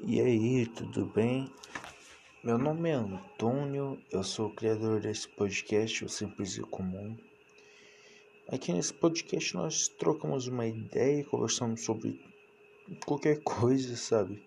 [0.00, 1.50] E aí, tudo bem?
[2.44, 7.16] Meu nome é Antônio, eu sou o criador desse podcast, o Simples e Comum.
[8.46, 12.20] Aqui nesse podcast nós trocamos uma ideia, conversamos sobre
[13.04, 14.40] qualquer coisa, sabe?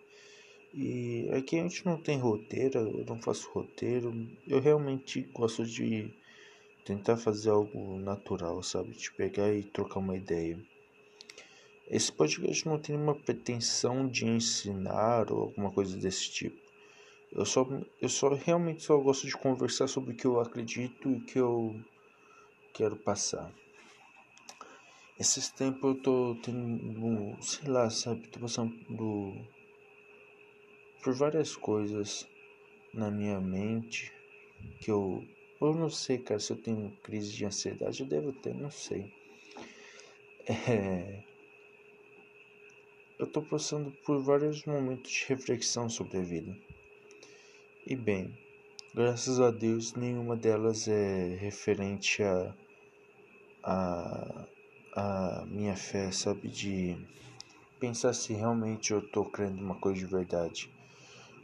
[0.74, 4.14] E aqui a gente não tem roteiro, eu não faço roteiro,
[4.48, 6.14] eu realmente gosto de
[6.86, 8.92] tentar fazer algo natural, sabe?
[8.92, 10.58] De pegar e trocar uma ideia.
[11.88, 16.60] Esse podcast não tem nenhuma pretensão de ensinar ou alguma coisa desse tipo.
[17.32, 17.68] Eu só,
[18.02, 21.40] eu só realmente só gosto de conversar sobre o que eu acredito e o que
[21.40, 21.80] eu
[22.74, 23.52] quero passar.
[25.20, 28.74] Esses tempos eu tô tendo, sei lá, sabe, tô passando
[31.04, 32.28] por várias coisas
[32.94, 34.12] na minha mente
[34.80, 35.24] que eu,
[35.62, 39.14] eu não sei, cara, se eu tenho crise de ansiedade, eu devo ter, não sei.
[40.48, 41.24] É,
[43.22, 46.58] eu estou passando por vários momentos de reflexão sobre a vida.
[47.86, 48.36] E bem,
[48.96, 52.56] graças a Deus nenhuma delas é referente a,
[53.64, 54.48] a,
[54.96, 56.48] a minha fé, sabe?
[56.48, 56.98] De
[57.80, 60.72] pensar se realmente eu estou crendo uma coisa de verdade.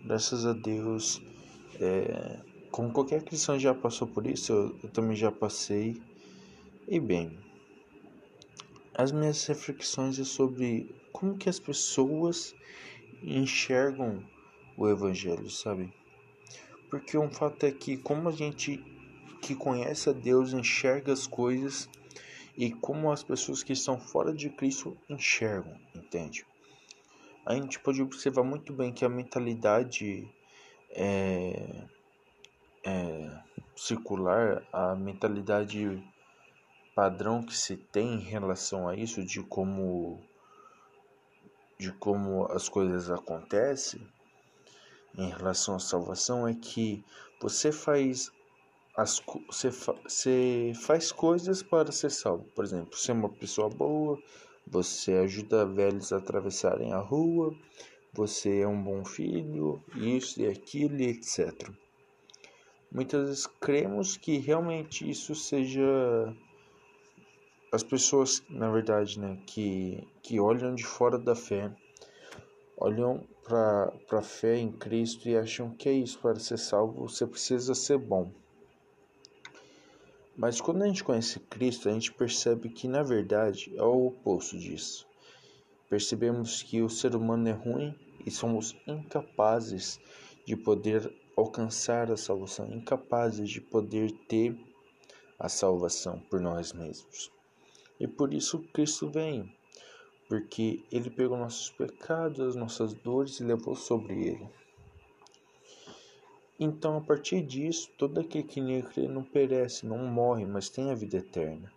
[0.03, 1.21] Graças a Deus,
[1.79, 2.39] é,
[2.71, 6.01] como qualquer cristão já passou por isso, eu, eu também já passei.
[6.87, 7.37] E bem,
[8.97, 12.55] as minhas reflexões é sobre como que as pessoas
[13.21, 14.23] enxergam
[14.75, 15.93] o evangelho, sabe?
[16.89, 18.83] Porque um fato é que como a gente
[19.39, 21.87] que conhece a Deus enxerga as coisas
[22.57, 26.43] e como as pessoas que estão fora de Cristo enxergam, entende?
[27.45, 30.27] A gente pode observar muito bem que a mentalidade
[30.89, 31.83] é,
[32.83, 33.41] é,
[33.75, 36.03] circular, a mentalidade
[36.97, 40.19] padrão que se tem em relação a isso, de como
[41.77, 44.01] de como as coisas acontecem
[45.15, 47.05] em relação à salvação é que
[47.39, 48.31] você faz
[48.95, 52.45] as você, fa, você faz coisas para ser salvo.
[52.55, 54.19] Por exemplo, ser uma pessoa boa,
[54.65, 57.55] você ajuda velhos a atravessarem a rua,
[58.11, 61.69] você é um bom filho, isso e aquilo, etc.
[62.91, 66.35] Muitas vezes cremos que realmente isso seja
[67.71, 71.71] as pessoas, na verdade, né, que, que olham de fora da fé,
[72.77, 77.25] olham para a fé em Cristo e acham que é isso, para ser salvo você
[77.25, 78.31] precisa ser bom.
[80.35, 84.57] Mas quando a gente conhece Cristo, a gente percebe que na verdade é o oposto
[84.57, 85.07] disso.
[85.89, 87.95] Percebemos que o ser humano é ruim
[88.25, 89.99] e somos incapazes
[90.45, 94.55] de poder alcançar a salvação, incapazes de poder ter
[95.39, 97.36] a salvação por nós mesmos.
[97.99, 99.51] E por isso Cristo vem,
[100.27, 104.49] porque ele pegou nossos pecados, as nossas dores e levou sobre ele.
[106.59, 110.89] Então, a partir disso, todo aquele que nele crê não perece, não morre, mas tem
[110.89, 111.71] a vida eterna.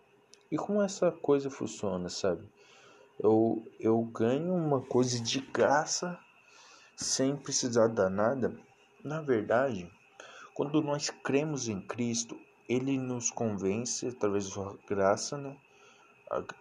[0.51, 2.43] E como essa coisa funciona, sabe?
[3.19, 6.19] Eu, eu ganho uma coisa de graça
[6.95, 8.57] sem precisar dar nada.
[9.03, 9.87] Na verdade,
[10.55, 12.35] quando nós cremos em Cristo,
[12.67, 15.55] Ele nos convence através da sua graça, né?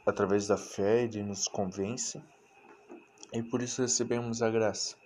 [0.07, 2.23] Através da fé, ele nos convence
[3.33, 4.97] e por isso recebemos a graça.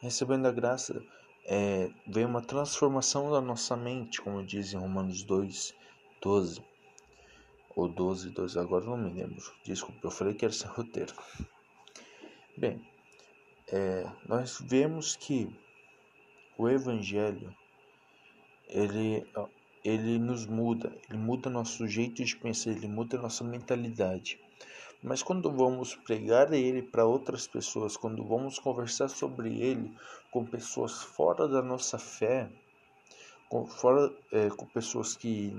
[0.00, 1.02] Recebendo a graça,
[1.44, 5.74] é, vem uma transformação da nossa mente, como diz em Romanos 2,
[6.22, 6.62] 12.
[7.76, 9.42] Ou 12, 12, agora não me lembro.
[9.64, 11.14] Desculpa, eu falei que era sem roteiro.
[12.56, 12.86] Bem,
[13.68, 15.48] é, nós vemos que
[16.56, 17.54] o Evangelho
[18.68, 19.26] ele
[19.84, 24.38] ele nos muda, ele muda nosso jeito de pensar, ele muda nossa mentalidade.
[25.02, 29.96] Mas quando vamos pregar ele para outras pessoas, quando vamos conversar sobre ele
[30.30, 32.50] com pessoas fora da nossa fé,
[33.48, 35.52] com, fora, é, com pessoas que,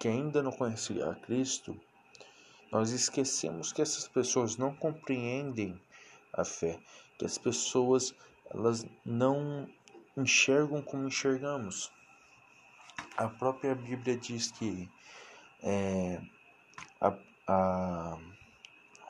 [0.00, 1.78] que ainda não conhecem a Cristo,
[2.72, 5.78] nós esquecemos que essas pessoas não compreendem
[6.32, 6.78] a fé,
[7.18, 8.14] que as pessoas
[8.50, 9.68] elas não
[10.16, 11.92] enxergam como enxergamos.
[13.18, 14.88] A própria Bíblia diz que
[15.60, 16.20] é,
[17.00, 17.18] a,
[17.48, 18.18] a,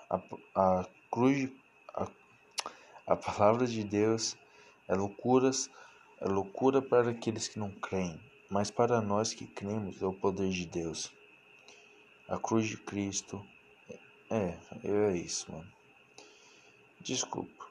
[0.09, 0.21] a,
[0.55, 1.51] a cruz,
[1.95, 2.09] a,
[3.07, 4.35] a palavra de Deus
[4.89, 5.71] é loucuras,
[6.23, 8.19] é loucura para aqueles que não creem,
[8.49, 11.13] mas para nós que cremos é o poder de Deus.
[12.31, 13.45] A cruz de Cristo
[14.31, 15.71] é, é isso, mano.
[16.99, 17.67] Desculpa.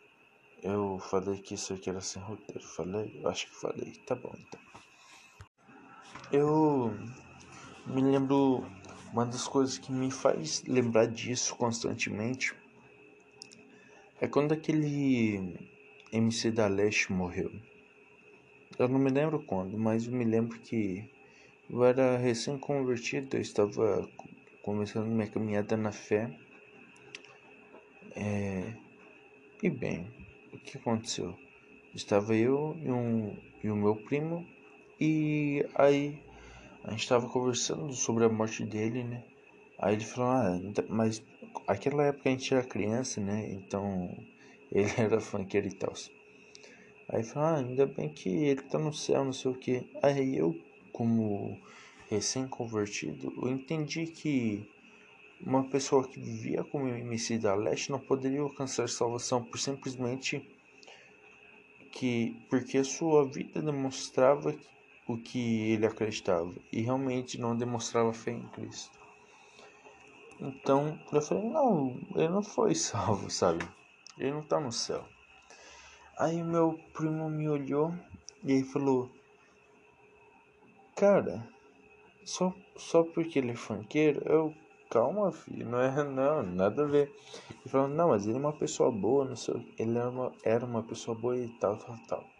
[0.61, 2.61] Eu falei que isso aqui era sem roteiro.
[2.61, 3.21] Falei?
[3.23, 3.91] Eu acho que falei.
[4.05, 4.66] Tá bom, então.
[6.31, 6.93] Eu
[7.85, 8.65] me lembro
[9.13, 12.53] uma das coisas que me faz lembrar disso constantemente
[14.19, 15.57] É quando aquele
[16.11, 17.49] MC da Leste morreu.
[18.77, 21.09] Eu não me lembro quando, mas eu me lembro que
[21.69, 24.09] eu era recém-convertido, eu estava
[24.61, 26.29] começando minha caminhada na fé.
[28.15, 28.73] É...
[29.63, 30.11] E bem,
[30.51, 31.37] o que aconteceu?
[31.95, 34.45] Estava eu e, um, e o meu primo,
[34.99, 36.19] e aí
[36.83, 39.23] a gente estava conversando sobre a morte dele, né?
[39.79, 40.59] Aí ele falou, ah,
[40.89, 41.23] mas
[41.67, 43.49] aquela época a gente era criança, né?
[43.51, 44.09] Então
[44.71, 45.93] ele era funkeiro e tal.
[47.09, 49.89] Aí falou, ah, ainda bem que ele tá no céu, não sei o que.
[50.01, 50.55] Aí eu,
[50.91, 51.59] como
[52.09, 54.67] recém-convertido, eu entendi que
[55.41, 60.41] uma pessoa que vivia como MC da Leste não poderia alcançar salvação por simplesmente
[61.91, 64.55] que porque a sua vida demonstrava
[65.07, 68.97] o que ele acreditava e realmente não demonstrava fé em Cristo.
[70.39, 73.67] Então eu falei, não, ele não foi salvo, sabe?
[74.17, 75.05] Ele não tá no céu.
[76.17, 77.93] Aí meu primo me olhou
[78.43, 79.09] e ele falou,
[80.95, 81.47] cara,
[82.25, 84.53] só, só porque ele é funkeiro, eu,
[84.89, 87.13] calma filho, não é não, nada a ver.
[87.49, 90.65] Ele falou, não, mas ele é uma pessoa boa, não sei, ele era uma, era
[90.65, 92.36] uma pessoa boa e tal, tal, tal.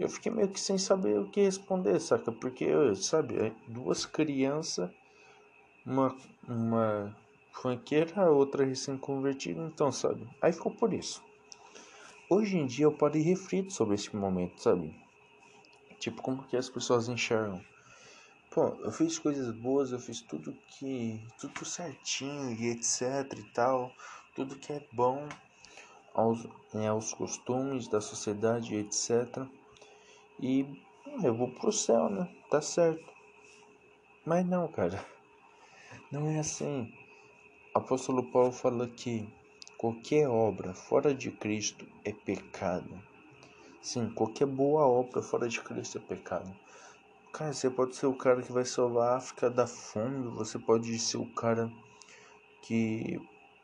[0.00, 2.32] Eu fiquei meio que sem saber o que responder, saca?
[2.32, 4.90] Porque, sabe, duas crianças
[5.84, 6.16] uma,
[6.48, 7.14] uma
[7.52, 10.26] funkeira, a outra recém-convertida, então, sabe?
[10.40, 11.22] Aí ficou por isso.
[12.30, 14.94] Hoje em dia eu paro e reflito sobre esse momento, sabe?
[15.98, 17.62] Tipo, como que as pessoas enxergam.
[18.50, 21.22] Pô, eu fiz coisas boas, eu fiz tudo que.
[21.38, 23.92] tudo certinho e etc e tal.
[24.34, 25.28] Tudo que é bom
[26.14, 29.46] aos, né, aos costumes da sociedade e etc.
[30.42, 30.66] E
[31.22, 32.28] eu vou pro céu, né?
[32.50, 33.12] Tá certo.
[34.24, 35.04] Mas não, cara.
[36.10, 36.92] Não é assim.
[37.74, 39.28] O apóstolo Paulo fala que
[39.76, 43.00] qualquer obra fora de Cristo é pecado.
[43.82, 46.54] Sim, qualquer boa obra fora de Cristo é pecado.
[47.32, 50.98] Cara, você pode ser o cara que vai salvar a África da fome, você pode
[50.98, 51.70] ser o cara
[52.62, 53.20] que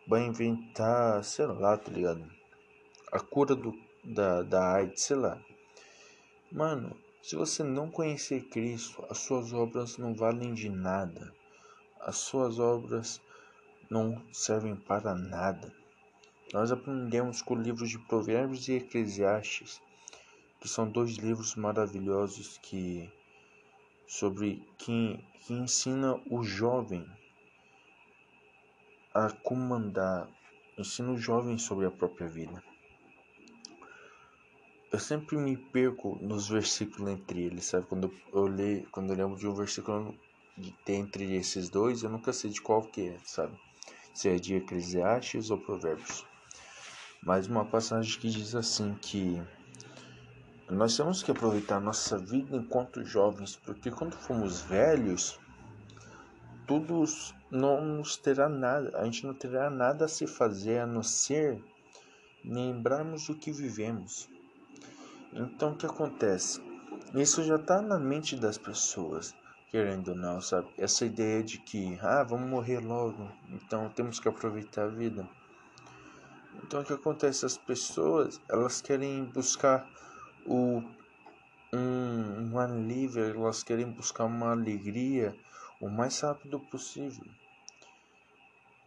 [0.07, 2.25] vai inventar, sei lá, tá ligado?
[3.13, 3.75] A cura do,
[4.05, 5.39] da, da AIDS, sei lá.
[6.53, 11.35] Mano, se você não conhecer Cristo, as suas obras não valem de nada
[12.07, 13.21] as suas obras
[13.91, 15.75] não servem para nada.
[16.53, 19.83] Nós aprendemos com o livro de Provérbios e Eclesiastes,
[20.61, 23.13] que são dois livros maravilhosos que
[24.07, 27.05] sobre que, que ensina o jovem
[29.13, 30.29] a comandar,
[30.79, 32.63] ensina o jovem sobre a própria vida.
[34.93, 37.87] Eu sempre me perco nos versículos entre eles, sabe?
[37.87, 40.15] Quando eu leio, quando eu lembro de um versículo,
[40.57, 43.59] de ter entre esses dois, eu nunca sei de qual que é, sabe?
[44.15, 46.25] Se é de Eclesiastes ou Provérbios.
[47.21, 49.43] Mas uma passagem que diz assim que
[50.71, 55.39] nós temos que aproveitar nossa vida enquanto jovens, porque quando formos velhos,
[56.67, 57.05] tudo
[57.51, 61.61] não nos terá nada, a gente não terá nada a se fazer a não ser
[62.45, 64.29] lembrarmos o que vivemos.
[65.33, 66.61] Então o que acontece?
[67.15, 69.35] Isso já está na mente das pessoas
[69.77, 70.69] querendo ou não, sabe?
[70.79, 75.29] Essa ideia de que, ah, vamos morrer logo, então temos que aproveitar a vida.
[76.63, 77.45] Então o que acontece?
[77.45, 79.87] As pessoas, elas querem buscar
[80.47, 80.83] o,
[81.75, 85.37] um, um alívio, elas querem buscar uma alegria
[85.81, 87.27] o mais rápido possível.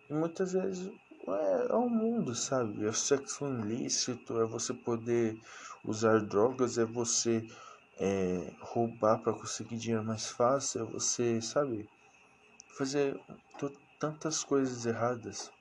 [0.09, 0.91] E muitas vezes
[1.27, 2.85] é, é o mundo, sabe?
[2.85, 5.39] É o sexo ilícito, é você poder
[5.83, 7.45] usar drogas, é você
[7.99, 11.89] é, roubar para conseguir dinheiro mais fácil, é você, sabe,
[12.77, 13.19] fazer
[13.99, 15.51] tantas coisas erradas.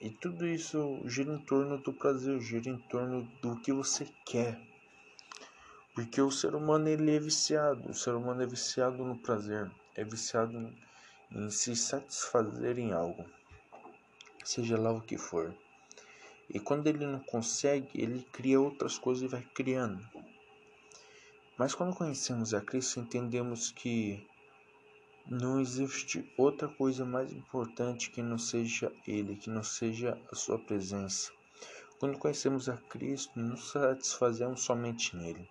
[0.00, 4.60] E tudo isso gira em torno do prazer, gira em torno do que você quer.
[5.94, 10.02] Porque o ser humano ele é viciado, o ser humano é viciado no prazer, é
[10.04, 10.72] viciado
[11.30, 13.24] em se satisfazer em algo,
[14.48, 15.54] seja lá o que for.
[16.48, 20.04] E quando ele não consegue, ele cria outras coisas e vai criando.
[21.56, 24.26] Mas quando conhecemos a Cristo, entendemos que
[25.28, 30.58] não existe outra coisa mais importante que não seja Ele, que não seja a Sua
[30.58, 31.30] presença.
[32.00, 35.48] Quando conhecemos a Cristo, não satisfazemos somente nele.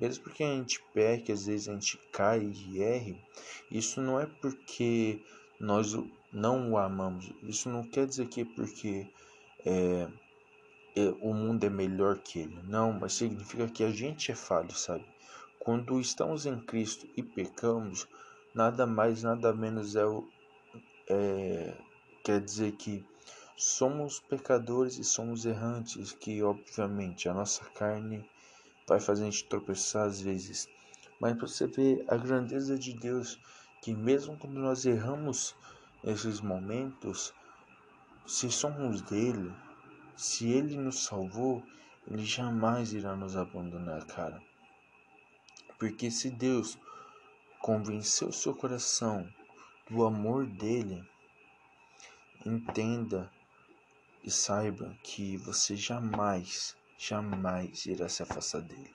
[0.00, 3.20] Mesmo porque a gente peca, às vezes a gente cai e erre,
[3.70, 5.24] isso não é porque
[5.60, 5.94] nós
[6.32, 7.30] não o amamos.
[7.42, 9.06] Isso não quer dizer que é porque
[9.64, 10.08] é,
[10.96, 12.58] é, o mundo é melhor que ele.
[12.64, 15.04] Não, mas significa que a gente é falho, sabe?
[15.58, 18.08] Quando estamos em Cristo e pecamos,
[18.54, 20.26] nada mais, nada menos é, o,
[21.08, 21.74] é
[22.24, 23.04] quer dizer que
[23.56, 28.24] somos pecadores e somos errantes, que obviamente a nossa carne
[28.86, 30.68] vai fazer a gente tropeçar às vezes.
[31.20, 33.38] Mas você vê a grandeza de Deus,
[33.80, 35.54] que mesmo quando nós erramos
[36.02, 37.32] nesses momentos,
[38.26, 39.52] se somos dele,
[40.16, 41.62] se ele nos salvou,
[42.06, 44.42] ele jamais irá nos abandonar, cara.
[45.78, 46.78] Porque se Deus
[47.60, 49.28] convenceu seu coração
[49.88, 51.02] do amor dele,
[52.44, 53.30] entenda
[54.22, 58.94] e saiba que você jamais, jamais irá se afastar dele.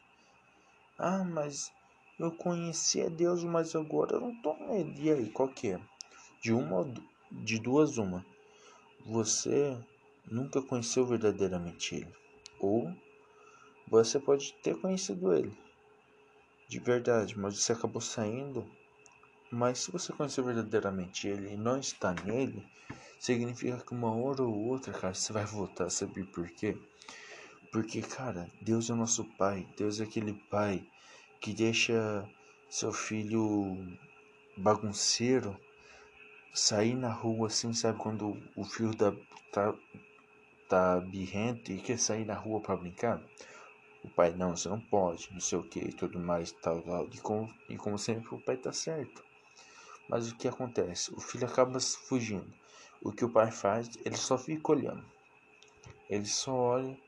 [0.98, 1.74] Ah, mas
[2.20, 4.94] eu conhecia Deus, mas agora eu não tô nele.
[4.98, 5.80] E aí, qual que é?
[6.42, 6.86] De uma
[7.32, 8.26] de duas uma.
[9.06, 9.78] Você
[10.26, 12.16] nunca conheceu verdadeiramente ele.
[12.60, 12.92] Ou
[13.88, 15.56] você pode ter conhecido ele
[16.68, 18.66] de verdade, mas você acabou saindo.
[19.52, 22.66] Mas se você conheceu verdadeiramente ele e não está nele,
[23.20, 26.78] significa que uma hora ou outra, cara, você vai voltar, sabe por quê?
[27.72, 30.86] Porque, cara, Deus é o nosso Pai, Deus é aquele Pai
[31.46, 32.28] que deixa
[32.68, 33.78] seu filho
[34.58, 35.56] bagunceiro
[36.52, 38.00] sair na rua assim, sabe?
[38.00, 39.14] Quando o filho tá,
[39.52, 39.76] tá,
[40.68, 43.22] tá birrento e quer sair na rua para brincar.
[44.04, 47.08] O pai, não, você não pode, não sei o que e tudo mais, tal, tal.
[47.14, 49.24] E como, e como sempre, o pai tá certo.
[50.10, 51.14] Mas o que acontece?
[51.14, 52.52] O filho acaba fugindo.
[53.04, 55.06] O que o pai faz, ele só fica olhando.
[56.10, 57.05] Ele só olha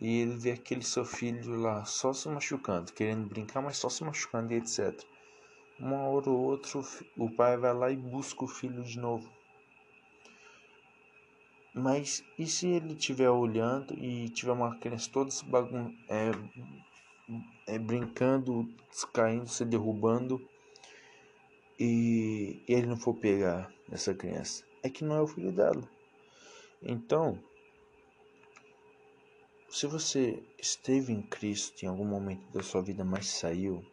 [0.00, 4.04] e ele vê aquele seu filho lá só se machucando, querendo brincar, mas só se
[4.04, 5.02] machucando e etc.
[5.78, 6.80] Uma hora ou outra,
[7.16, 9.30] o pai vai lá e busca o filho de novo.
[11.74, 16.32] Mas e se ele estiver olhando e tiver uma criança toda se bagun é,
[17.66, 18.68] é, brincando,
[19.12, 20.44] caindo, se derrubando
[21.78, 24.64] e ele não for pegar essa criança?
[24.82, 25.88] É que não é o filho dela.
[26.82, 27.38] Então,
[29.70, 33.84] se você esteve em Cristo em algum momento da sua vida, mas saiu,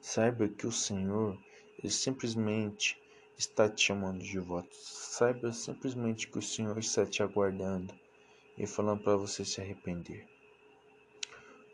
[0.00, 1.36] saiba que o Senhor
[1.78, 2.96] ele simplesmente
[3.36, 4.68] está te chamando de volta.
[4.72, 7.92] Saiba simplesmente que o Senhor está te aguardando
[8.56, 10.26] e falando para você se arrepender.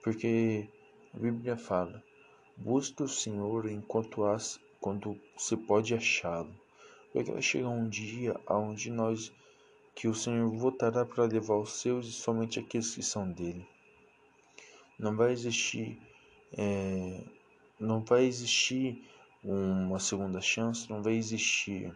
[0.02, 0.66] Porque
[1.14, 2.02] a Bíblia fala:
[2.56, 6.54] busque o Senhor enquanto as, quando você pode achá-lo.
[7.12, 9.32] Porque vai chegar um dia onde nós
[10.00, 13.68] que o Senhor voltará para levar os seus e somente aqueles que são dele.
[14.98, 16.00] Não vai existir,
[16.56, 17.22] é,
[17.78, 19.06] não vai existir
[19.44, 21.94] uma segunda chance, não vai existir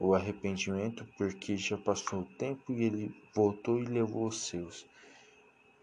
[0.00, 4.84] o arrependimento, porque já passou o tempo e ele voltou e levou os seus.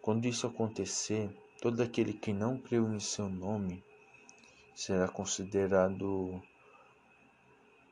[0.02, 1.30] Quando isso acontecer,
[1.62, 3.82] todo aquele que não creu em seu nome
[4.76, 6.44] será considerado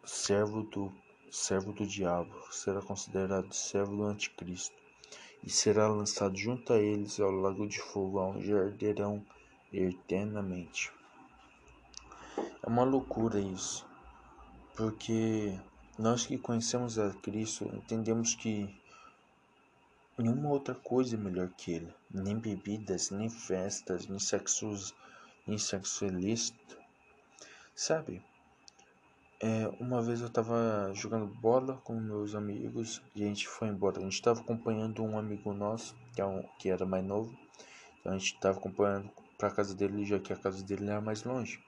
[0.04, 1.05] servo do
[1.36, 4.74] servo do diabo, será considerado servo do anticristo
[5.44, 9.24] e será lançado junto a eles ao lago de fogo, onde arderão
[9.72, 10.94] eternamente.
[12.38, 13.86] É uma loucura isso,
[14.77, 15.60] porque
[16.00, 18.74] nós que conhecemos a Cristo entendemos que
[20.18, 24.96] nenhuma outra coisa é melhor que Ele, nem bebidas, nem festas, nem sexos,
[25.46, 26.77] nem sexo ilícito,
[27.75, 28.24] sabe?
[29.48, 34.00] É, uma vez eu tava jogando bola com meus amigos e a gente foi embora.
[34.00, 37.32] A gente tava acompanhando um amigo nosso, que, é um, que era mais novo.
[38.00, 41.24] Então a gente tava acompanhando pra casa dele, já que a casa dele era mais
[41.24, 41.64] longe.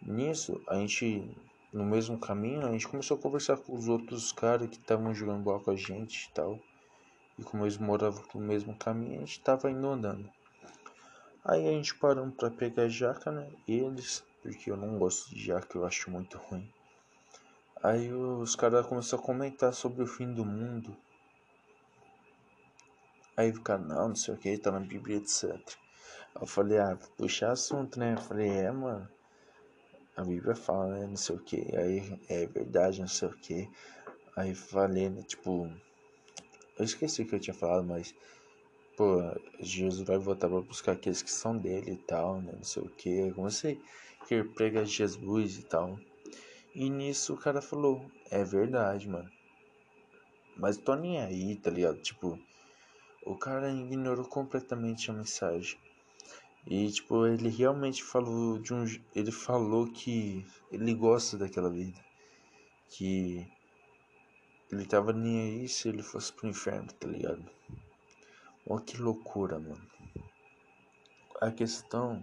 [0.00, 1.30] Nisso, a gente,
[1.74, 5.42] no mesmo caminho, a gente começou a conversar com os outros caras que estavam jogando
[5.42, 6.58] bola com a gente e tal.
[7.38, 10.26] E como eles moravam no mesmo caminho, a gente tava indo andando.
[11.44, 13.46] Aí a gente parou pra pegar jaca, né?
[13.68, 16.66] Eles, porque eu não gosto de jaca, eu acho muito ruim.
[17.82, 20.94] Aí os caras começaram a comentar sobre o fim do mundo.
[23.36, 25.58] Aí o não, não sei o que, tá na Bíblia, etc.
[26.38, 28.12] Eu falei, ah, puxar assunto, né?
[28.12, 29.08] Eu falei, é, mano.
[30.14, 31.06] A Bíblia fala, né?
[31.06, 31.74] Não sei o que.
[31.74, 33.70] Aí é verdade, não sei o que.
[34.36, 35.22] Aí falei, né?
[35.22, 35.70] Tipo.
[36.78, 38.14] Eu esqueci o que eu tinha falado, mas.
[38.94, 39.22] Pô,
[39.58, 42.52] Jesus vai voltar pra buscar aqueles que são dele e tal, né?
[42.54, 43.22] Não sei o que.
[43.22, 43.80] Aí comecei
[44.20, 45.98] a pregar Jesus e tal.
[46.74, 49.30] E nisso o cara falou: É verdade, mano.
[50.56, 52.00] Mas tô nem aí, tá ligado?
[52.00, 52.38] Tipo,
[53.22, 55.78] o cara ignorou completamente a mensagem.
[56.66, 58.84] E tipo, ele realmente falou de um
[59.14, 61.98] ele falou que ele gosta daquela vida,
[62.90, 63.48] que
[64.70, 67.44] ele tava nem aí se ele fosse pro inferno, tá ligado?
[68.66, 69.90] Olha que loucura, mano.
[71.40, 72.22] A questão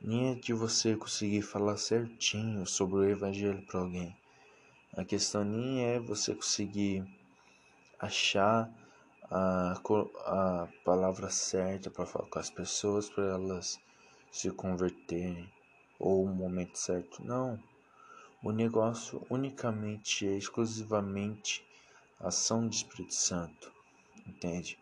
[0.00, 4.16] nem é de você conseguir falar certinho sobre o evangelho para alguém.
[4.96, 7.04] A questão nem é você conseguir
[7.98, 8.68] achar
[9.30, 9.80] a,
[10.26, 13.78] a palavra certa para falar com as pessoas para elas
[14.30, 15.52] se converterem
[15.98, 17.22] ou o momento certo.
[17.24, 17.62] Não.
[18.42, 21.62] O negócio unicamente é exclusivamente
[22.18, 23.70] ação do Espírito Santo.
[24.26, 24.78] Entende?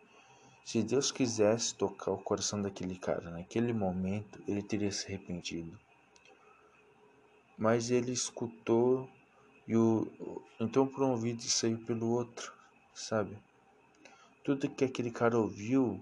[0.69, 5.75] Se Deus quisesse tocar o coração daquele cara naquele momento, ele teria se arrependido.
[7.57, 9.09] Mas ele escutou
[9.67, 10.05] e o
[10.59, 12.53] então por um ouvido saiu pelo outro,
[12.93, 13.35] sabe?
[14.43, 15.99] Tudo que aquele cara ouviu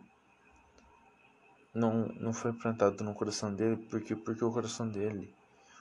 [1.73, 5.33] não, não foi plantado no coração dele, porque porque o coração dele,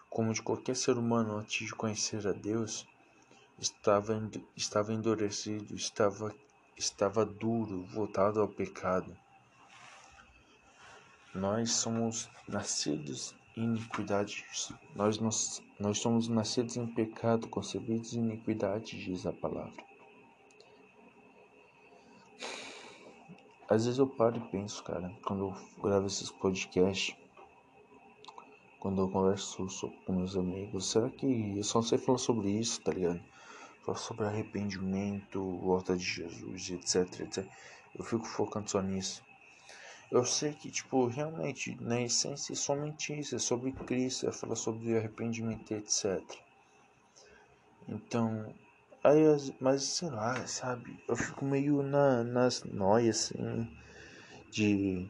[0.08, 2.86] como de qualquer ser humano antes de conhecer a Deus,
[3.58, 4.12] estava
[4.54, 6.32] estava endurecido, estava
[6.76, 9.16] estava duro, voltado ao pecado.
[11.34, 14.44] Nós somos nascidos em iniquidade.
[14.94, 19.84] Nós, nós, nós somos nascidos em pecado, concebidos em iniquidade, diz a palavra.
[23.68, 27.16] Às vezes eu paro e penso, cara, quando eu gravo esses podcasts,
[28.78, 29.66] quando eu converso
[30.04, 33.20] com meus amigos, será que eu só sei falar sobre isso, tá ligado?
[33.94, 37.48] Sobre arrependimento, volta de Jesus, etc, etc.
[37.94, 39.24] Eu fico focando só nisso.
[40.10, 44.56] Eu sei que, tipo, realmente, na essência é somente isso, é sobre Cristo, é falar
[44.56, 46.22] sobre arrependimento, etc.
[47.88, 48.54] Então,
[49.06, 49.22] Aí,
[49.60, 50.98] mas sei lá, sabe?
[51.08, 53.70] Eu fico meio na, nas noias, assim,
[54.50, 55.08] de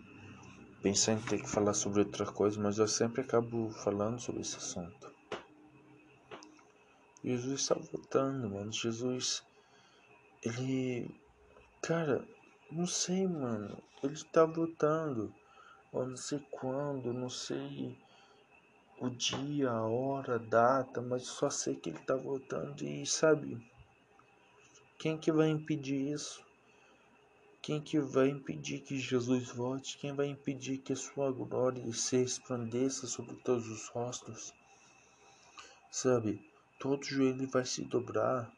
[0.83, 4.59] pensar em ter que falar sobre outra coisa, mas eu sempre acabo falando sobre esse
[4.59, 5.16] assunto.
[7.27, 8.71] Jesus está voltando, mano.
[8.71, 9.43] Jesus,
[10.45, 11.11] ele.
[11.83, 12.25] Cara,
[12.71, 13.83] não sei, mano.
[14.01, 15.35] Ele está voltando.
[15.93, 17.99] Eu não sei quando, não sei
[19.01, 23.59] o dia, a hora, a data, mas só sei que ele está voltando e sabe.
[24.97, 26.45] Quem que vai impedir isso?
[27.61, 29.99] Quem que vai impedir que Jesus volte?
[29.99, 34.55] Quem vai impedir que a sua glória se resplandeça sobre todos os rostos?
[35.91, 36.41] Sabe,
[36.79, 38.53] todo joelho vai se dobrar,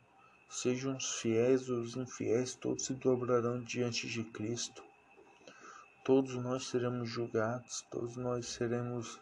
[0.48, 4.82] sejam os fiéis ou os infiéis, todos se dobrarão diante de Cristo.
[6.04, 9.20] Todos nós seremos julgados, todos nós seremos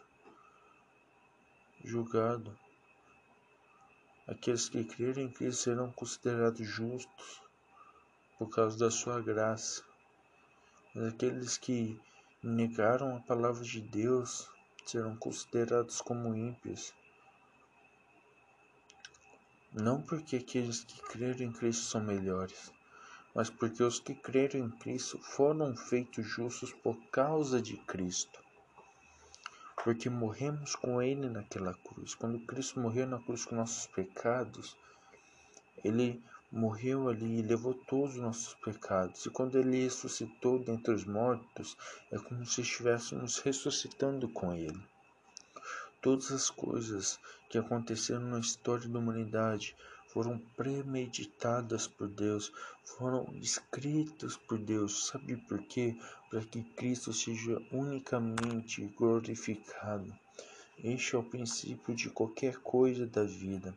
[1.83, 2.53] julgados.
[4.27, 7.41] Aqueles que crerem em Cristo serão considerados justos
[8.37, 9.83] por causa da sua graça.
[10.93, 11.99] Mas aqueles que
[12.41, 14.49] negaram a palavra de Deus
[14.85, 16.93] serão considerados como ímpios.
[19.77, 22.71] Não porque aqueles que creram em Cristo são melhores,
[23.33, 28.47] mas porque os que creram em Cristo foram feitos justos por causa de Cristo
[29.87, 32.13] porque morremos com Ele naquela cruz.
[32.13, 34.75] Quando Cristo morreu na cruz com nossos pecados,
[35.81, 39.25] Ele morreu ali e levou todos os nossos pecados.
[39.25, 41.77] E quando Ele ressuscitou dentre os mortos,
[42.11, 44.83] é como se estivéssemos ressuscitando com Ele.
[46.01, 47.17] Todas as coisas
[47.49, 49.75] que aconteceram na história da humanidade
[50.07, 52.51] foram premeditadas por Deus,
[52.83, 55.07] foram escritas por Deus.
[55.07, 55.95] Sabe por quê?
[56.29, 60.11] Para que Cristo seja unicamente glorificado.
[60.83, 63.75] Este é o princípio de qualquer coisa da vida.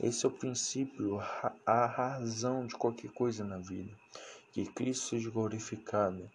[0.00, 1.20] Esse é o princípio,
[1.66, 3.92] a razão de qualquer coisa na vida.
[4.52, 6.30] Que Cristo seja glorificado.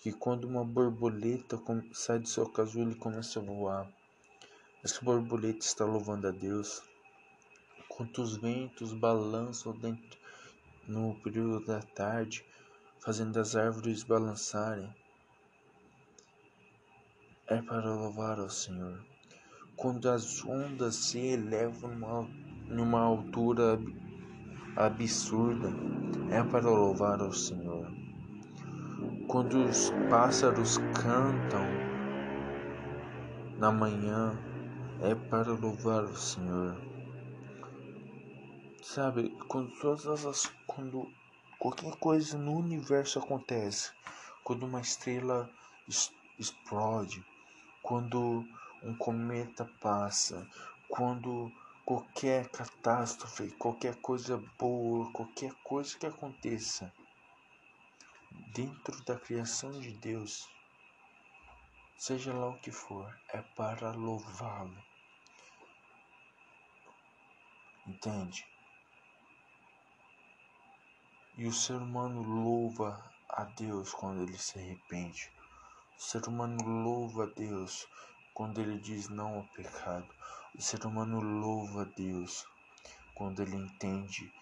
[0.00, 1.58] Que quando uma borboleta
[1.92, 3.90] sai do seu casulo e começa a voar,
[4.84, 6.82] essa borboleta está louvando a Deus
[7.88, 10.18] quantos ventos balançam dentro
[10.86, 12.44] no período da tarde,
[12.98, 14.94] fazendo as árvores balançarem.
[17.46, 19.02] É para louvar ao Senhor.
[19.74, 22.28] Quando as ondas se elevam numa,
[22.66, 23.80] numa altura
[24.76, 25.72] absurda,
[26.30, 27.90] é para louvar ao Senhor.
[29.28, 31.64] Quando os pássaros cantam
[33.58, 34.38] na manhã,
[35.00, 36.80] é para louvar o Senhor.
[38.82, 40.52] Sabe, quando todas as.
[40.66, 41.10] Quando
[41.58, 43.92] qualquer coisa no universo acontece,
[44.42, 45.50] quando uma estrela
[46.38, 47.24] explode,
[47.82, 48.44] quando
[48.82, 50.46] um cometa passa,
[50.88, 51.50] quando
[51.84, 56.92] qualquer catástrofe, qualquer coisa boa, qualquer coisa que aconteça
[58.54, 60.48] dentro da criação de Deus,
[61.96, 64.82] seja lá o que for, é para louvá-lo.
[67.86, 68.46] Entende?
[71.36, 75.30] E o ser humano louva a Deus quando ele se arrepende.
[75.98, 77.86] O ser humano louva a Deus
[78.32, 80.08] quando ele diz não ao pecado.
[80.54, 82.46] O ser humano louva a Deus
[83.14, 84.32] quando ele entende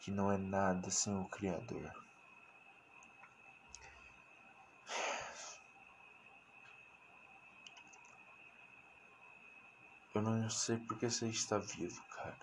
[0.00, 1.92] que não é nada sem o Criador.
[10.14, 12.38] Eu não sei porque você está vivo, cara.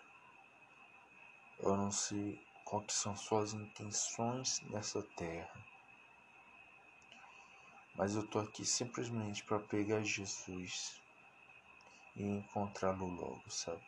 [1.59, 5.65] Eu não sei quais são suas intenções nessa terra.
[7.95, 10.99] Mas eu tô aqui simplesmente para pegar Jesus
[12.15, 13.83] e encontrá-lo logo, sabe?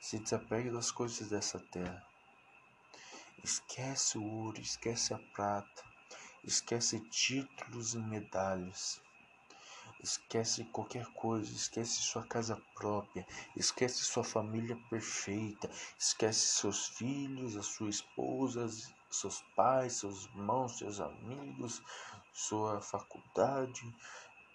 [0.00, 2.06] Se desapegue das coisas dessa terra.
[3.42, 5.82] Esquece o ouro, esquece a prata,
[6.44, 9.00] esquece títulos e medalhas.
[10.02, 17.62] Esquece qualquer coisa, esquece sua casa própria, esquece sua família perfeita, esquece seus filhos, a
[17.62, 18.66] sua esposa,
[19.08, 21.80] seus pais, seus irmãos, seus amigos,
[22.32, 23.80] sua faculdade,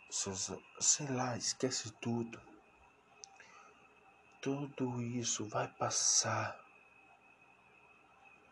[0.10, 2.42] seus, sei lá, esquece tudo.
[4.42, 6.60] Tudo isso vai passar.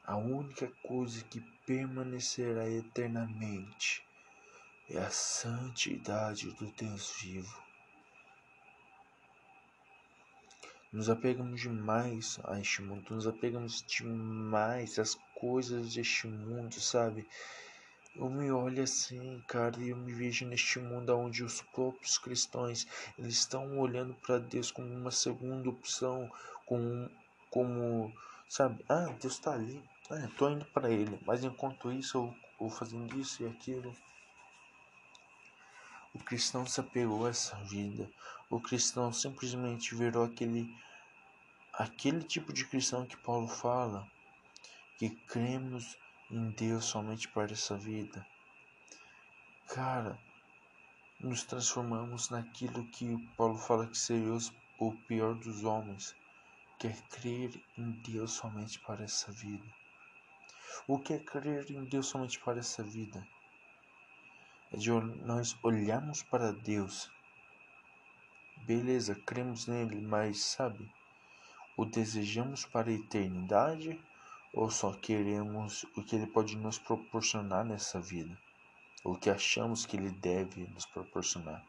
[0.05, 4.04] A única coisa que permanecerá eternamente
[4.89, 7.63] é a santidade do Deus vivo.
[10.93, 17.27] Nos apegamos demais a este mundo, nos apegamos demais às coisas deste mundo, sabe?
[18.15, 22.87] Eu me olho assim, cara, e eu me vejo neste mundo onde os próprios cristãos
[23.17, 26.31] eles estão olhando para Deus como uma segunda opção,
[26.65, 27.09] como,
[27.49, 28.13] como
[28.47, 28.85] sabe?
[28.87, 33.19] Ah, Deus está ali, ah, tô indo para Ele, mas enquanto isso eu vou fazendo
[33.19, 33.93] isso e aquilo.
[36.15, 38.09] O cristão se apegou a essa vida.
[38.49, 40.73] O cristão simplesmente virou aquele
[41.73, 44.09] aquele tipo de cristão que Paulo fala,
[44.97, 45.97] que cremos
[46.31, 48.25] em Deus somente para essa vida.
[49.67, 50.17] Cara,
[51.19, 54.37] nos transformamos naquilo que Paulo fala que seria
[54.79, 56.15] o pior dos homens,
[56.79, 59.67] que é crer em Deus somente para essa vida.
[60.87, 63.27] O que é crer em Deus somente para essa vida?
[65.23, 67.09] Nós olharmos para Deus.
[68.65, 70.91] Beleza, cremos nele, mas sabe,
[71.77, 73.97] o desejamos para a eternidade
[74.53, 78.37] ou só queremos o que ele pode nos proporcionar nessa vida,
[79.03, 81.63] o que achamos que ele deve nos proporcionar.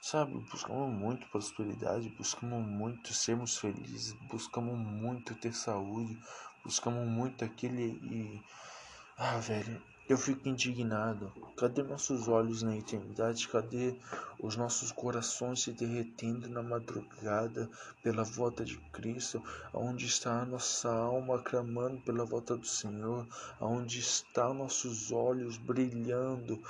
[0.00, 6.16] Sabe, buscamos muito prosperidade, buscamos muito sermos felizes, buscamos muito ter saúde,
[6.64, 8.42] buscamos muito aquele e
[9.16, 11.32] ah, velho, eu fico indignado.
[11.56, 13.48] Cadê nossos olhos na eternidade?
[13.48, 13.94] Cadê
[14.40, 17.70] os nossos corações se derretendo na madrugada
[18.02, 19.42] pela volta de Cristo?
[19.72, 23.26] Onde está a nossa alma clamando pela volta do Senhor?
[23.60, 26.60] Onde estão nossos olhos brilhando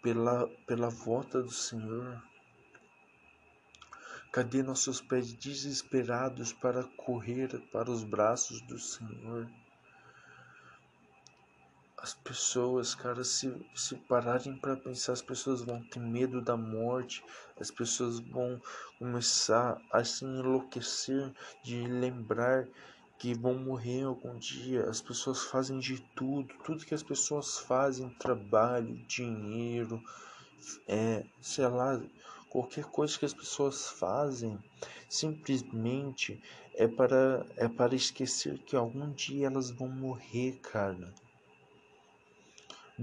[0.00, 2.22] pela, pela volta do Senhor?
[4.30, 9.46] Cadê nossos pés desesperados para correr para os braços do Senhor?
[12.02, 17.24] As pessoas, cara, se, se pararem para pensar, as pessoas vão ter medo da morte,
[17.60, 18.60] as pessoas vão
[18.98, 22.66] começar a se enlouquecer de lembrar
[23.20, 24.82] que vão morrer algum dia.
[24.90, 30.02] As pessoas fazem de tudo, tudo que as pessoas fazem, trabalho, dinheiro,
[30.88, 32.02] é, sei lá,
[32.48, 34.58] qualquer coisa que as pessoas fazem,
[35.08, 36.42] simplesmente
[36.74, 41.14] é para é para esquecer que algum dia elas vão morrer, cara.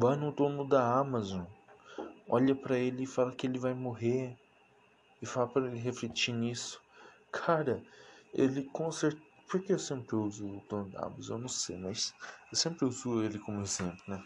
[0.02, 1.44] Vai no dono da Amazon,
[2.26, 4.40] olha para ele e fala que ele vai morrer
[5.22, 6.82] e fala para ele refletir nisso.
[7.34, 7.84] Cara,
[8.34, 9.28] ele com certeza.
[9.50, 11.36] Por que eu sempre uso o dono da Amazon?
[11.36, 12.16] Eu não sei, mas
[12.50, 14.24] eu sempre uso ele como exemplo, né?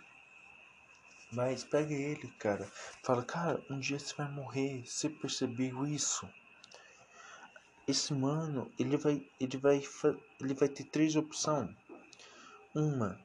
[1.31, 2.69] Mas pega ele, cara.
[3.03, 4.85] Fala, cara, um dia você vai morrer.
[4.85, 6.29] Você percebeu isso?
[7.87, 9.81] Esse mano, ele vai, ele vai,
[10.39, 11.75] ele vai ter três opções.
[12.75, 13.19] Uma,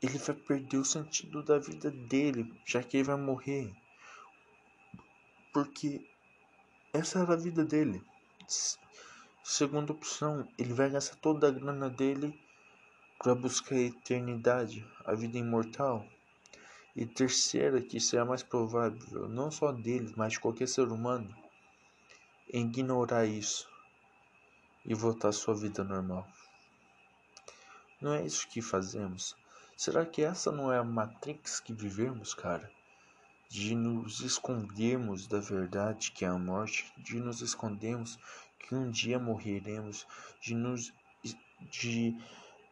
[0.00, 3.72] ele vai perder o sentido da vida dele, já que ele vai morrer.
[5.52, 6.08] Porque
[6.92, 8.02] essa era a vida dele.
[9.42, 12.38] Segunda opção, ele vai gastar toda a grana dele
[13.18, 16.06] para buscar a eternidade, a vida imortal.
[16.94, 21.34] E terceira, que será mais provável, não só dele, mas de qualquer ser humano,
[22.52, 23.68] ignorar isso
[24.84, 26.26] e voltar à sua vida normal.
[28.00, 29.36] Não é isso que fazemos.
[29.78, 32.68] Será que essa não é a Matrix que vivemos, cara?
[33.48, 38.18] De nos escondermos da verdade que é a morte, de nos escondermos
[38.58, 40.04] que um dia morreremos,
[40.42, 40.92] de nos
[41.70, 42.20] de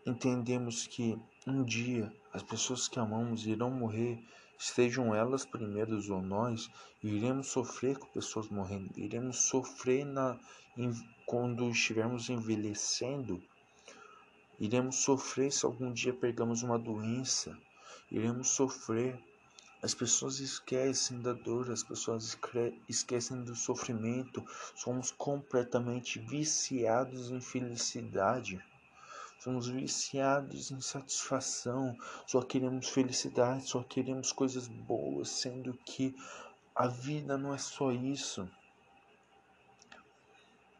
[0.04, 1.16] entendemos que
[1.46, 4.18] um dia as pessoas que amamos irão morrer,
[4.58, 6.68] estejam elas primeiras ou nós,
[7.04, 10.36] iremos sofrer com pessoas morrendo, iremos sofrer na,
[10.76, 10.92] em,
[11.24, 13.40] quando estivermos envelhecendo
[14.58, 17.56] Iremos sofrer se algum dia pegamos uma doença.
[18.10, 19.18] Iremos sofrer
[19.82, 22.36] As pessoas esquecem da dor, as pessoas
[22.88, 24.44] esquecem do sofrimento.
[24.74, 28.60] Somos completamente viciados em felicidade.
[29.38, 31.96] Somos viciados em satisfação.
[32.26, 36.16] Só queremos felicidade, só queremos coisas boas, sendo que
[36.74, 38.48] a vida não é só isso.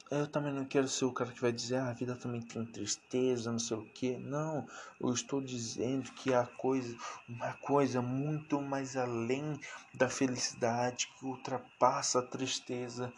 [0.09, 2.64] Eu também não quero ser o cara que vai dizer ah, a vida também tem
[2.64, 4.16] tristeza, não sei o que.
[4.19, 4.64] Não,
[5.01, 6.97] eu estou dizendo que há coisa,
[7.29, 9.59] uma coisa muito mais além
[9.92, 13.12] da felicidade, que ultrapassa a tristeza,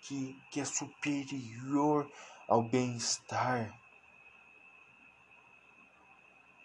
[0.00, 2.10] que, que é superior
[2.48, 3.78] ao bem-estar.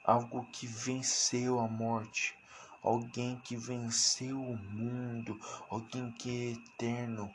[0.05, 2.33] Algo que venceu a morte,
[2.81, 5.37] alguém que venceu o mundo,
[5.69, 7.29] alguém que é eterno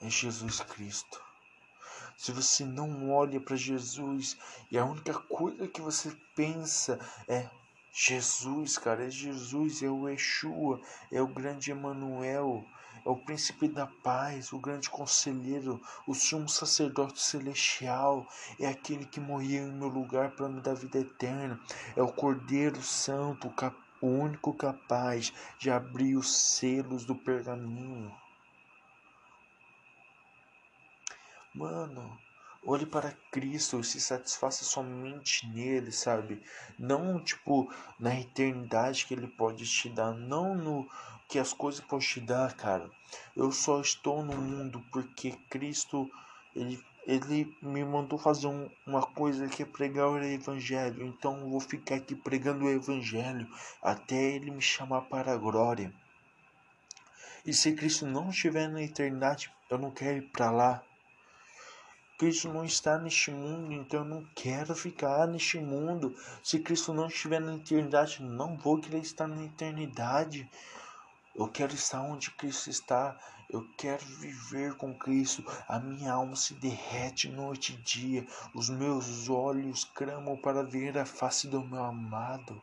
[0.00, 1.20] é Jesus Cristo.
[2.16, 4.36] Se você não olha para Jesus
[4.70, 7.48] e a única coisa que você pensa é
[7.92, 10.80] Jesus, cara, é Jesus, é o Yeshua,
[11.10, 12.64] é o grande Emanuel,
[13.04, 18.26] é o príncipe da paz, o grande conselheiro, o sumo sacerdote celestial,
[18.58, 21.58] é aquele que morreu em meu lugar para me dar vida eterna,
[21.96, 23.52] é o Cordeiro Santo,
[24.00, 28.12] o único capaz de abrir os selos do pergaminho.
[31.58, 32.16] Mano,
[32.64, 36.40] olhe para Cristo e se satisfaça somente nele, sabe?
[36.78, 37.68] Não, tipo,
[37.98, 40.88] na eternidade que ele pode te dar, não no
[41.28, 42.88] que as coisas podem te dar, cara.
[43.34, 46.08] Eu só estou no mundo porque Cristo,
[46.54, 51.04] ele, ele me mandou fazer um, uma coisa que é pregar o evangelho.
[51.04, 53.48] Então eu vou ficar aqui pregando o evangelho
[53.82, 55.92] até ele me chamar para a glória.
[57.44, 60.84] E se Cristo não estiver na eternidade, eu não quero ir para lá.
[62.18, 66.12] Cristo não está neste mundo, então eu não quero ficar neste mundo.
[66.42, 70.50] Se Cristo não estiver na eternidade, não vou querer estar na eternidade.
[71.32, 73.16] Eu quero estar onde Cristo está.
[73.48, 75.44] Eu quero viver com Cristo.
[75.68, 78.26] A minha alma se derrete noite e dia.
[78.52, 82.60] Os meus olhos clamam para ver a face do meu amado.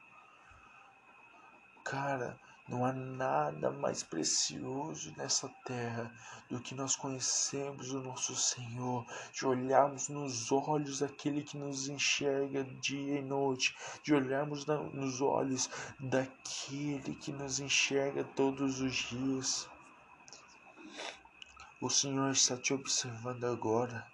[1.85, 2.37] Cara,
[2.67, 6.11] não há nada mais precioso nessa terra
[6.49, 12.63] do que nós conhecemos o nosso Senhor, de olharmos nos olhos daquele que nos enxerga
[12.63, 19.69] dia e noite, de olharmos nos olhos daquele que nos enxerga todos os dias.
[21.79, 24.07] O Senhor está te observando agora.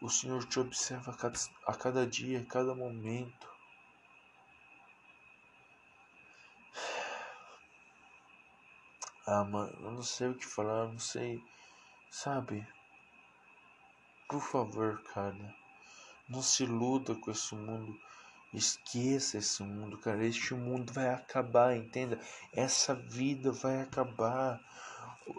[0.00, 3.47] O Senhor te observa a cada, a cada dia, a cada momento.
[9.30, 11.38] Ah, mano, eu não sei o que falar, eu não sei.
[12.10, 12.66] Sabe?
[14.26, 15.54] Por favor, cara.
[16.26, 18.00] Não se iluda com esse mundo.
[18.54, 20.24] Esqueça esse mundo, cara.
[20.24, 22.18] Este mundo vai acabar, entenda?
[22.54, 24.58] Essa vida vai acabar.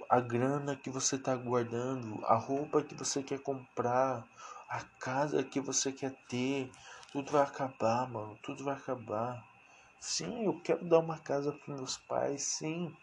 [0.07, 4.23] A grana que você tá guardando, a roupa que você quer comprar,
[4.69, 6.69] a casa que você quer ter,
[7.11, 8.37] tudo vai acabar, mano.
[8.43, 9.43] Tudo vai acabar.
[9.99, 12.95] Sim, eu quero dar uma casa para meus pais, sim.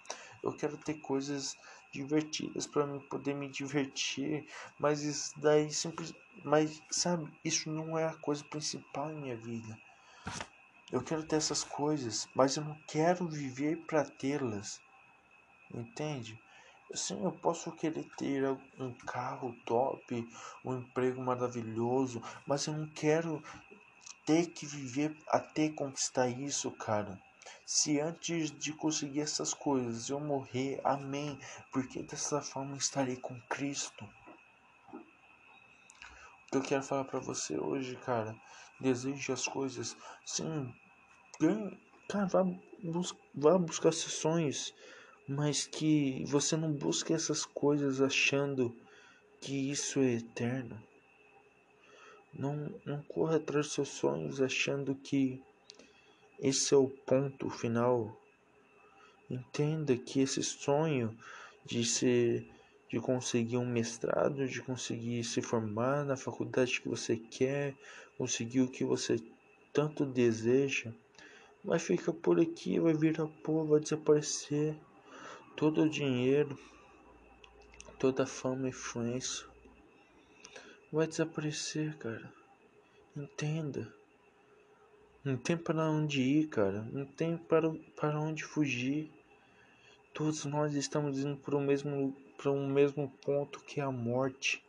[0.42, 1.56] Eu quero ter coisas
[1.90, 4.46] divertidas para poder me divertir,
[4.78, 9.80] mas isso daí simples, mas sabe, isso não é a coisa principal em minha vida.
[10.92, 14.80] Eu quero ter essas coisas, mas eu não quero viver para tê-las.
[15.74, 16.40] Entende?
[16.94, 20.28] Sim, eu posso querer ter um carro top,
[20.64, 23.42] um emprego maravilhoso, mas eu não quero
[24.24, 27.20] ter que viver até conquistar isso, cara.
[27.64, 31.38] Se antes de conseguir essas coisas eu morrer, amém,
[31.72, 34.08] porque dessa forma estarei com Cristo.
[36.46, 38.36] O que eu quero falar para você hoje, cara,
[38.80, 40.72] deseje as coisas, sim,
[41.40, 41.78] ganhe,
[42.08, 42.44] cara, vá,
[42.82, 44.72] bus vá buscar sessões,
[45.28, 48.76] mas que você não busque essas coisas achando
[49.40, 50.80] que isso é eterno.
[52.32, 55.42] Não, não corra atrás dos seus sonhos achando que
[56.38, 58.20] esse é o ponto final.
[59.28, 61.16] Entenda que esse sonho
[61.64, 62.48] de ser
[62.88, 67.74] de conseguir um mestrado, de conseguir se formar na faculdade que você quer,
[68.16, 69.20] conseguir o que você
[69.72, 70.92] tanto deseja,
[71.64, 74.76] vai ficar por aqui, vai virar pó, vai desaparecer.
[75.56, 76.56] Todo o dinheiro,
[77.98, 79.46] toda a fama e influência
[80.92, 82.32] vai desaparecer, cara.
[83.16, 83.92] Entenda.
[85.26, 86.82] Não tem para onde ir, cara.
[86.92, 89.10] Não tem para, para onde fugir.
[90.14, 94.62] Todos nós estamos indo para o mesmo para um mesmo ponto que é a morte.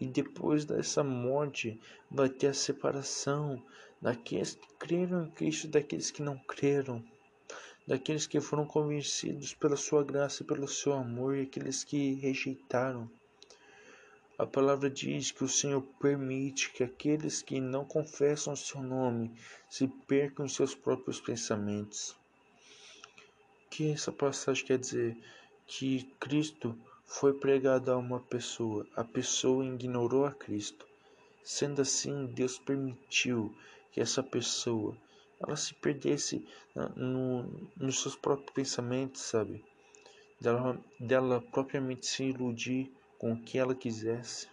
[0.00, 1.76] E depois dessa morte
[2.08, 3.60] vai ter a separação
[4.00, 7.02] daqueles que creram em Cristo, daqueles que não creram,
[7.84, 13.10] daqueles que foram convencidos pela sua graça e pelo seu amor e aqueles que rejeitaram.
[14.36, 19.30] A palavra diz que o Senhor permite que aqueles que não confessam o seu nome
[19.70, 22.16] se percam em seus próprios pensamentos.
[23.66, 25.16] O que essa passagem quer dizer?
[25.68, 30.84] Que Cristo foi pregado a uma pessoa, a pessoa ignorou a Cristo.
[31.44, 33.54] Sendo assim, Deus permitiu
[33.92, 34.96] que essa pessoa
[35.38, 36.44] ela se perdesse
[36.96, 37.44] no,
[37.76, 39.64] nos seus próprios pensamentos, sabe?
[40.40, 44.48] Dela, dela propriamente se iludir com o que ela quisesse.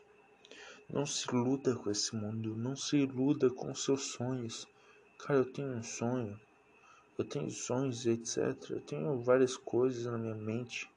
[0.90, 4.68] Não se iluda com esse mundo, não se iluda com seus sonhos.
[5.18, 6.40] Cara, eu tenho um sonho,
[7.18, 8.38] eu tenho sonhos, etc.
[8.70, 10.90] Eu tenho várias coisas na minha mente.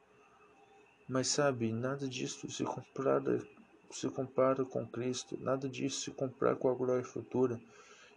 [1.09, 3.47] Mas sabe, nada disso se compara,
[3.91, 7.61] se compara com Cristo, nada disso se compara com a glória futura.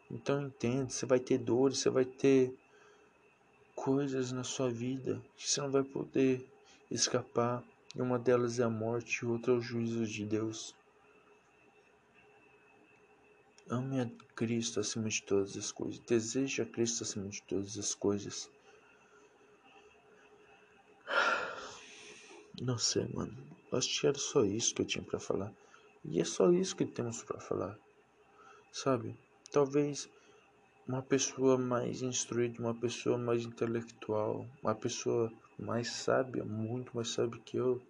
[0.10, 2.58] Então entende, você vai ter dores, você vai ter
[3.76, 6.44] coisas na sua vida que você não vai poder
[6.90, 7.64] escapar.
[7.98, 10.76] E uma delas é a morte, e outra é o juízo de Deus.
[13.68, 15.98] Ame a Cristo acima de todas as coisas.
[16.02, 18.52] Deseje a Cristo acima de todas as coisas.
[22.62, 23.36] Não sei, mano.
[23.72, 25.52] Acho que era só isso que eu tinha para falar.
[26.06, 27.80] E é só isso que temos para falar.
[28.72, 29.18] Sabe?
[29.52, 30.08] Talvez
[30.88, 37.42] uma pessoa mais instruída, uma pessoa mais intelectual, uma pessoa mais sábia, muito mais sábia
[37.44, 37.82] que eu,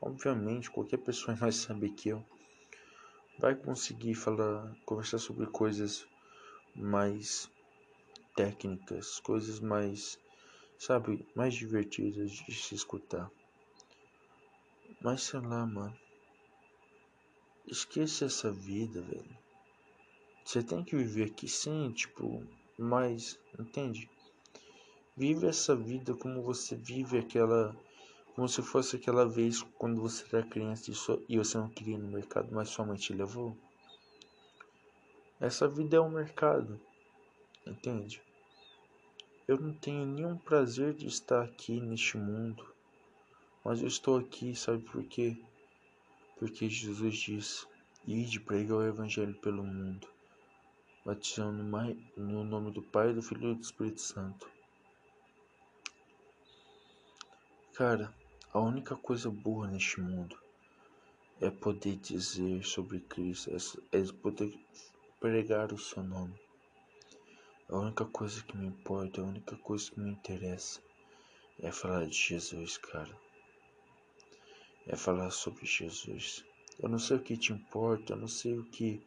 [0.00, 2.24] obviamente qualquer pessoa mais sábia que eu,
[3.38, 6.06] vai conseguir falar, conversar sobre coisas
[6.74, 7.50] mais
[8.36, 10.18] técnicas, coisas mais,
[10.78, 13.30] sabe, mais divertidas de se escutar.
[15.00, 15.96] Mas sei lá, mano.
[17.66, 19.38] Esqueça essa vida, velho.
[20.44, 22.44] Você tem que viver aqui sim, tipo,
[22.76, 24.10] mas, entende?
[25.16, 27.76] Vive essa vida como você vive aquela.
[28.34, 30.90] Como se fosse aquela vez quando você era criança
[31.28, 33.56] e, você não queria ir no mercado, mas sua mãe te levou.
[35.40, 36.80] Essa vida é um mercado,
[37.66, 38.22] entende?
[39.48, 42.64] Eu não tenho nenhum prazer de estar aqui neste mundo,
[43.64, 45.36] mas eu estou aqui, sabe por quê?
[46.38, 47.66] Porque Jesus disse:
[48.06, 50.06] Ide pregar o Evangelho pelo mundo
[51.04, 51.62] batizando
[52.16, 54.48] no nome do Pai, do Filho e do Espírito Santo.
[57.74, 58.12] Cara,
[58.52, 60.36] a única coisa boa neste mundo
[61.40, 64.52] é poder dizer sobre Cristo, é, é poder
[65.20, 66.34] pregar o seu nome.
[67.68, 70.80] A única coisa que me importa, a única coisa que me interessa
[71.62, 73.16] é falar de Jesus, cara.
[74.86, 76.44] É falar sobre Jesus.
[76.80, 79.00] Eu não sei o que te importa, eu não sei o que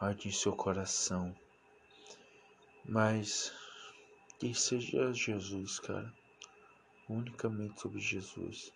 [0.00, 1.36] arde em seu coração.
[2.84, 3.52] Mas
[4.38, 6.21] que seja Jesus, cara.
[7.08, 8.72] Unicamente sobre Jesus.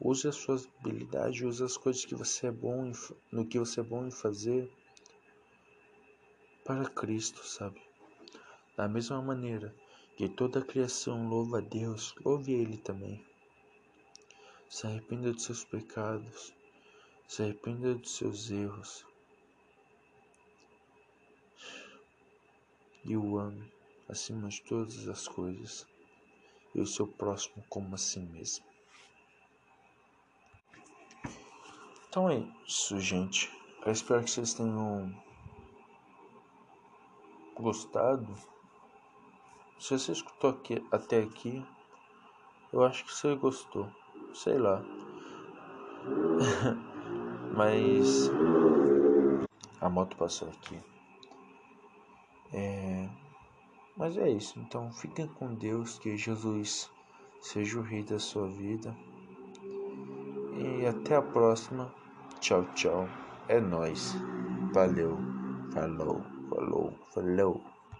[0.00, 2.92] Use as suas habilidades, use as coisas que você é bom em,
[3.30, 4.70] no que você é bom em fazer
[6.64, 7.80] para Cristo, sabe?
[8.76, 9.74] Da mesma maneira
[10.16, 13.24] que toda a criação louva a Deus, louve Ele também.
[14.68, 16.52] Se arrependa dos seus pecados,
[17.28, 19.06] se arrependa dos seus erros.
[23.04, 23.70] e o ame
[24.08, 25.86] acima de todas as coisas
[26.74, 28.64] e o seu próximo como a si mesmo.
[32.08, 33.50] Então é isso, gente.
[33.84, 35.12] Eu espero que vocês tenham
[37.56, 38.34] gostado.
[39.78, 41.64] Se você escutou aqui, até aqui,
[42.72, 43.90] eu acho que você gostou.
[44.32, 44.82] Sei lá.
[47.54, 48.30] Mas
[49.80, 50.80] a moto passou aqui.
[52.52, 53.08] É,
[53.96, 54.58] mas é isso.
[54.58, 56.90] Então fiquem com Deus, que Jesus
[57.40, 58.94] seja o rei da sua vida.
[60.56, 61.92] E até a próxima.
[62.40, 63.08] Tchau, tchau.
[63.48, 64.14] É nós.
[64.72, 65.18] Valeu.
[65.72, 66.22] Falou.
[66.48, 66.92] Falou.
[67.12, 67.73] Falou.